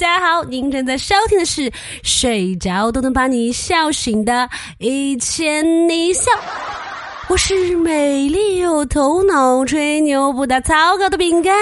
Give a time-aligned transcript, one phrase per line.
[0.00, 1.70] 大家好，您正在收听的是
[2.02, 4.32] 睡着都能把你笑醒的
[4.78, 6.32] 《一千你笑》，
[7.28, 11.54] 我是美丽有头脑、吹牛不打草稿的饼干。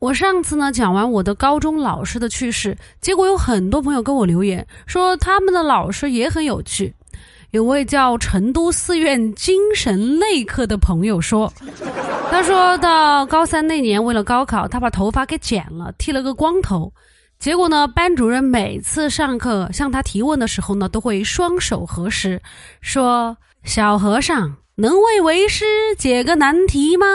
[0.00, 6.92] 我上次呢讲完我的高中老师的趣事，结果有很多朋友跟我留言说他们的老师也很有趣。
[7.54, 11.52] 有位叫成都寺院精神内科的朋友说，
[12.28, 16.92] 他说到高三那年为了高考，他把头发给剪了，剃了个光头。
[17.38, 22.42] 结果呢，班主任每次上课向他提问的时候呢，都会双手合十，
[22.80, 25.64] 说：“小和尚能为为师
[25.96, 27.06] 解个难题吗？”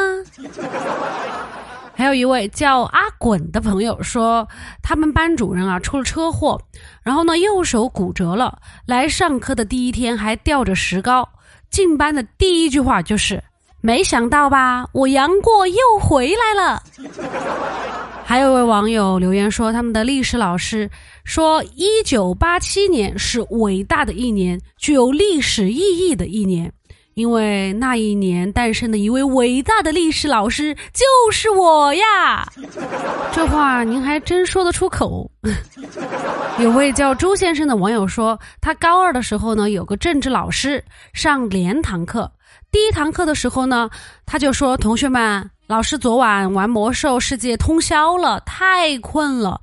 [2.00, 4.48] 还有一位叫阿滚的朋友说，
[4.82, 6.62] 他们班主任啊出了车祸，
[7.04, 11.28] 然后呢右手骨折了，来上课的第一天还吊着石膏，
[11.70, 13.44] 进班的第一句话就是
[13.84, 16.82] “没想到吧，我杨过又回来了。
[18.24, 20.90] ”还有位网友留言说，他们的历史老师
[21.26, 26.72] 说，一九八七年是伟大的一年，具有历史意义的一年。
[27.16, 32.48] 因为那一年诞生的一位伟大的历史老师就是我呀，
[33.34, 35.30] 这话您还真说得出口。
[36.60, 42.32] 有位叫朱先生的网友说，他高二的时候呢，有个政治老师上连堂课，
[42.72, 43.90] 第一堂课的时候呢，
[44.26, 49.60] 他就说：“同学们，老师昨晚玩魔兽世界通宵了，太困了。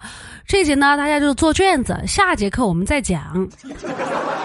[0.47, 3.49] 这节呢，大家就做卷子，下节课我们再讲。”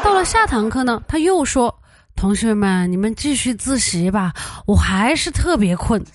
[0.04, 1.74] 到了下堂课呢，他又说。
[2.22, 4.32] 同学们，你们继续自习吧，
[4.68, 6.06] 我还是特别困。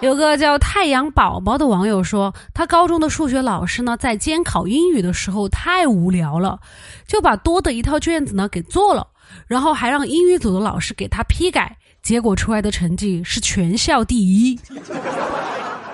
[0.00, 6.58] 有个叫太阳宝宝的网友说，他高中的数学老师呢，在监考英语的时候太无聊了，
[7.06, 9.06] 就把多的一套卷子呢给做了，
[9.46, 14.58] 然后还让英语组的老师给他批改，结果出来的成绩是全校第一。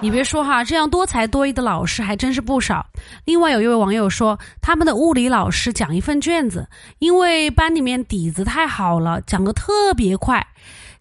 [0.00, 2.84] 你别说哈，这样多才多艺的老师还真是不少。
[3.25, 6.69] 另外有一位网友说，他们的物理老师讲一份卷子，
[6.99, 10.47] 因为班里面底子太好了，讲得特别快。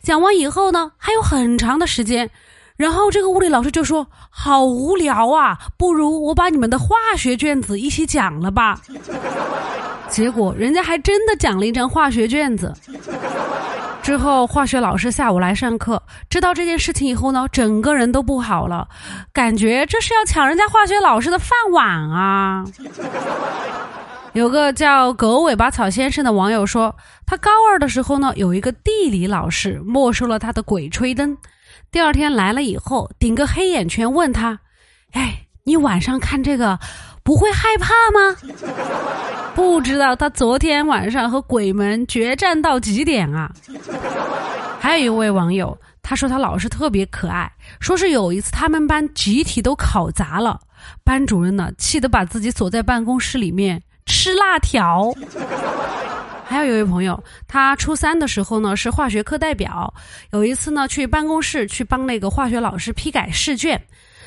[0.02, 2.30] 讲完以后呢，还有很长的时间，
[2.78, 8.80] 然后这个物理老师就说：“好无聊啊，不如我把你们的化学卷子一起讲了吧。”
[10.08, 12.74] 结果人家还真的讲了一张化学卷子。
[14.04, 18.90] 之后，化学老师下午来上课，知道这件事情以后呢，整个人都不好了，
[19.32, 22.66] 感觉这是要抢人家化学老师的饭碗啊！
[24.34, 26.94] 有个叫“狗尾巴草先生”的网友说，
[27.26, 31.38] 他高二的时候呢，有一个地理老师没收了他的鬼吹灯，
[31.90, 34.60] 第二天来了以后，顶个黑眼圈问他
[35.14, 36.78] ：“哎，你晚上看这个
[37.24, 38.36] 不会害怕吗？”
[39.74, 43.52] 不知道他昨天晚上和鬼门决战到几点啊？
[44.80, 50.60] 还有一位网友，他说他老师特别可爱，说是有一次他们班集体都考砸了，
[51.04, 55.12] 班主任呢气得把自己锁在办公室里面吃辣条。
[56.46, 59.92] 还有一位朋友，他初三的时候呢是化学课代表，
[60.34, 63.84] 有一次呢去办公室去帮那个化学老师批改试卷。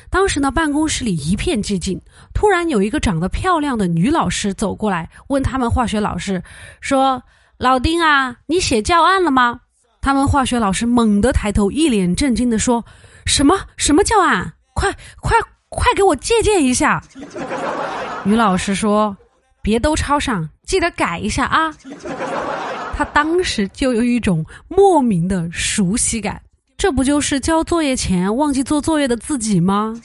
[0.09, 1.99] 当时呢，办公室里一片寂静。
[2.33, 6.41] 突然有一个长得漂亮的女老师走过来，问他们化学老师
[6.81, 7.21] 说
[7.57, 9.59] ：“老丁啊，你写教案了吗？”
[10.01, 12.83] 他们化学老师猛地抬头，一脸震惊地说
[13.25, 14.53] ：“什么什么教案？
[14.73, 15.37] 快快
[15.69, 17.03] 快给我借鉴一下！”
[18.23, 19.15] 女老师说
[19.61, 21.73] ：“别都抄上，记得改一下啊。”
[22.95, 26.41] 他当时就有一种莫名的熟悉感。
[26.77, 29.99] 这不就是交作业前忘记做作业的自己吗？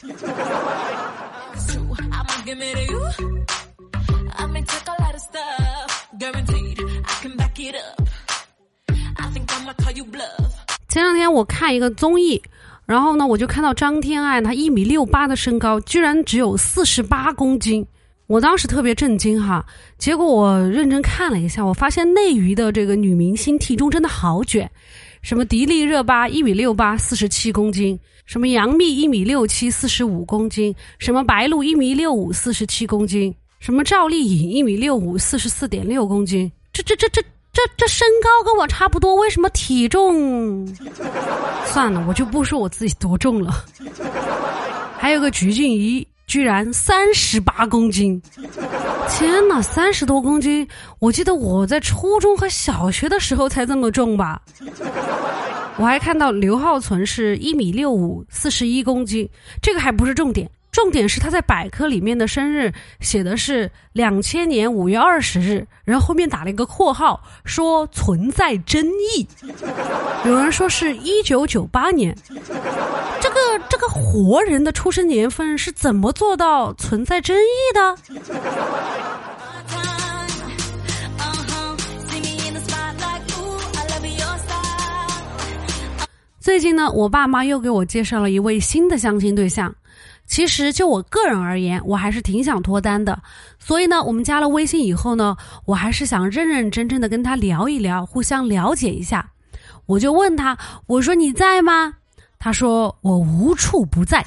[10.88, 12.42] 前两天我看一个综艺，
[12.86, 17.86] 然后呢，我就看到张天爱，她一米六八的身高，居然只有四十八公斤，
[18.26, 19.66] 我当时特别震惊哈。
[19.98, 24.70] 结果我认真看了一下，我发现内娱的这个女明星体重真的好卷。
[25.22, 27.96] 什么迪丽热巴一米六八四十七公斤，
[28.26, 37.22] 什么杨幂一米六七四十五公斤，什么白鹿一米六五四十七公斤，什么赵丽颖一米六五四十四点六公斤，这这这这
[37.52, 40.66] 这这身高跟我差不多，为什么体重？
[41.66, 43.64] 算了，我就不说我自己多重了。
[44.98, 46.06] 还有个鞠婧祎。
[46.32, 48.18] 居然三十八公斤！
[49.10, 50.66] 天哪，三十多公斤！
[50.98, 54.40] 我记得我在初中和小学的时候才这么重吧。
[55.76, 59.28] 我还看到刘浩存是一米六五，四十一公斤。
[59.60, 69.28] 这个还不是重点，重点是他在百科里面的生日写的是两千年五月二十日，然后后面打了一个括号，说存在争议。
[70.24, 72.16] 有人说是一九九八年，
[73.82, 77.96] 个活人的出生年份是怎么做到存在争议的？
[86.38, 89.74] 最近呢，我爸妈又给我介绍了一位新的相亲对象。
[90.28, 93.20] 其实就我个人而言，我还是挺想脱单的。
[93.58, 99.32] 所以呢，我们加了微信以后呢，我还是想认认真真的跟他聊一聊，互相了解一下。
[99.86, 100.56] 我就问他，
[100.86, 101.94] 我说你在吗？
[102.44, 104.26] 他说我无处不在。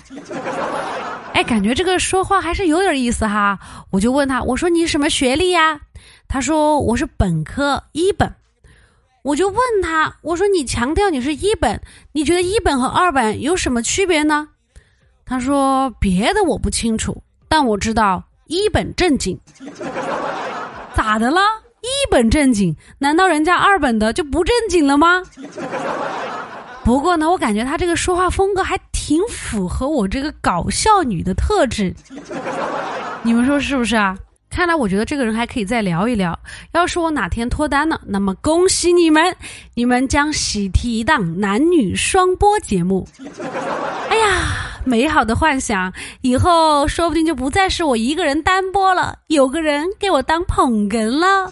[1.33, 3.59] 哎，感觉这个说话还是有点意思哈。
[3.91, 5.81] 我就问他，我说你什么学历呀？
[6.25, 8.33] 他说我是本科一本。
[9.21, 11.81] 我就问他，我说你强调你是一本，
[12.13, 14.47] 你觉得一本和二本有什么区别呢？
[15.25, 19.37] 他说：“别的我不清楚，但我知道一本正经。
[20.93, 21.41] 咋的了？
[21.81, 22.73] 一本正经？
[22.97, 25.21] 难道人家二本的就不正经了吗？
[26.85, 31.93] 不过呢，我感觉他这个说话风格还挺符合我这个搞笑女的特质。
[33.23, 34.15] 你们说是不是啊？
[34.51, 36.37] 看来我觉得这个人还可以再聊一聊。
[36.73, 39.35] 要是我哪天脱单了，那么恭喜你们，
[39.73, 43.07] 你们将喜提一档男女双播节目。
[44.09, 45.91] 哎呀！”美好的幻想，
[46.21, 51.51] 以后说不定就不再是我一个人单播了，有个人给我当捧哏了。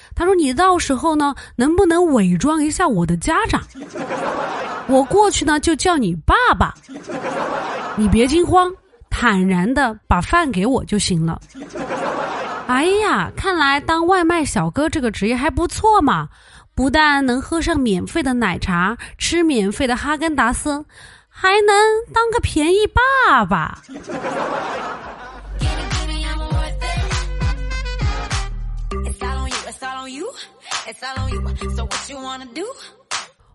[0.15, 3.61] 他说你到时候呢能不能伪装一下我的家长？
[4.87, 6.73] 我过去呢就叫你爸爸，
[7.95, 8.71] 你别惊慌，
[9.09, 11.39] 坦然的把饭给我就行了。
[12.67, 16.29] 哎呀，看来当外卖小哥这个职业还不错嘛，
[16.73, 20.85] 不但能喝上免费的奶茶，吃免费的哈根达斯，
[21.27, 21.75] 还能
[22.13, 23.79] 当个便宜爸爸。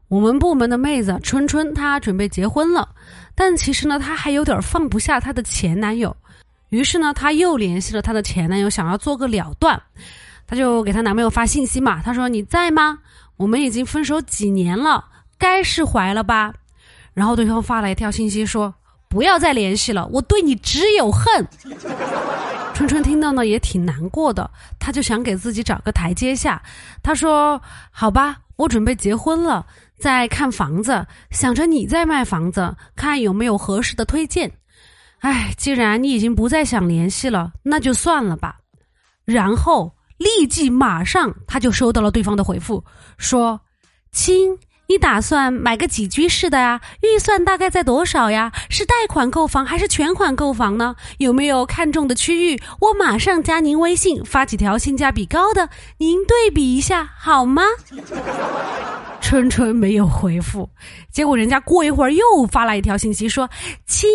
[0.09, 2.89] 我们部门的妹子春春，她准备结婚了，
[3.35, 6.17] 但其实呢，她还有点放不下她的前男友。
[6.69, 9.81] 于是呢，她又联系了她的前男友，想要做个了断。
[10.47, 12.99] 她就给她男朋友发信息嘛，她说：“你在吗？
[13.37, 15.05] 我们已经分手几年了，
[15.39, 16.55] 该释怀了吧？”
[17.13, 18.73] 然后对方发了一条信息说
[19.09, 21.49] ：“不要再联系了，我对你只有恨。”
[22.77, 26.63] 春春听到呢也挺难过的，他就想给自己找个台阶下。
[27.03, 27.59] 他说
[27.91, 29.65] ：“好吧，我准备结婚了，
[29.99, 34.53] 在看房子，想着你在卖房子，看有没有合适的推荐。
[35.21, 38.59] 哎，既然你已经不再想联系了，那就算了吧。”
[39.25, 42.85] 然后立即马上他就收到了对方的回复，
[43.17, 43.59] 说
[44.13, 44.55] ：“亲。”
[44.89, 46.81] 你打算买个几居室的呀？
[47.03, 48.53] 预算大概在多少呀？
[48.71, 50.95] 是贷款购房还是全款购房呢？
[51.19, 52.61] 有没有看中的区域？
[52.81, 55.69] 我马上加您微信，发几条性价比高的，
[55.99, 57.63] 您对比一下好吗？
[59.21, 60.71] 春春没有回复，
[61.11, 63.51] 结果人家过一会儿又发来一条信息说
[63.85, 64.09] ：“亲，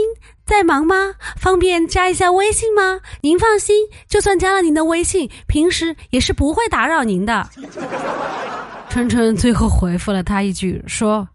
[0.45, 1.15] 在忙吗？
[1.35, 3.01] 方便加一下微信吗？
[3.19, 7.49] 您放心，就算加了您的微信，平时也是不会打扰您的。”
[8.91, 11.29] 春春最后回复了他一句，说：“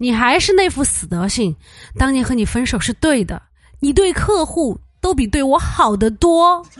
[0.00, 1.54] 你还是那副死德性，
[1.98, 3.42] 当年和你分手是对的，
[3.80, 6.64] 你对客户都比对我好得多。”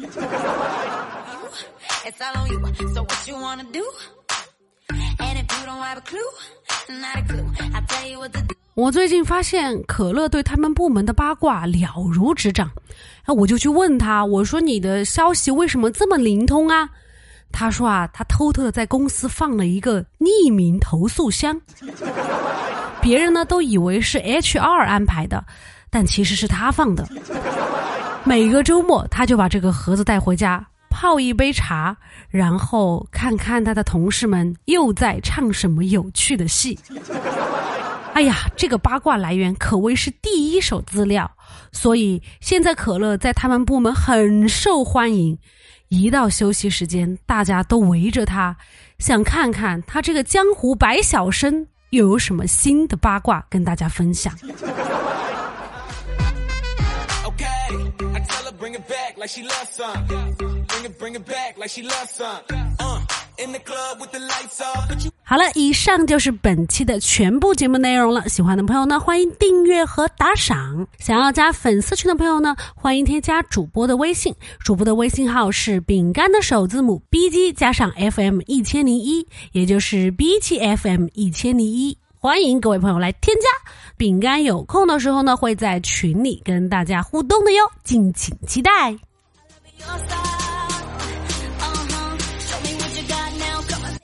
[8.74, 12.70] 我最近发现可乐对他们部门的八卦了如指掌，
[13.26, 16.88] 那我就去问他，我说：“你的消息为什么这么灵通啊？”
[17.52, 21.61] 他说啊，他偷偷的在公司放了一个匿名投诉箱，
[23.00, 25.44] 别人呢都以为是 HR 安排的，
[25.90, 27.06] 但其实是他放的。
[28.25, 31.97] 每个周末，他就把这个盒子带回家，泡一杯茶，
[32.30, 36.78] 然后看看他的同事们又在唱什么有趣的戏。
[38.14, 41.31] 哎呀，这个八卦来源可谓是第一手资料，
[41.73, 45.38] 所以现在可乐在他们部门很受欢迎，
[45.88, 48.57] 一到休息时间大家都围着他，
[48.99, 54.33] 想看看他这个江湖百小生又有什么新的八卦跟大家分享。
[57.25, 59.90] ok，i tell her bring it back like she loves her。
[60.09, 62.62] yeah，bring it bring it back like she loves some.。
[65.25, 68.28] 好了，以上就是本期的全部节目内容了。
[68.28, 70.87] 喜欢的朋友呢，欢迎订阅和打赏。
[70.99, 81.96] 想要加粉丝群的朋友呢，欢迎添加主播的微信，主播的微信号是饼干的首字母 B G 加上 F M 一千零一，也就是 B G F M 一千零一。
[82.18, 83.72] 欢迎各位朋友来添加。
[83.96, 88.96] 饼干有空的时候呢，会在群里跟大家互动的哟，敬请期待。